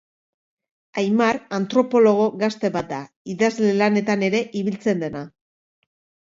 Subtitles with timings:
[1.01, 3.03] Aimar antropologo gazte bat da,
[3.35, 5.23] idazle lanetan ere ibiltzen dena.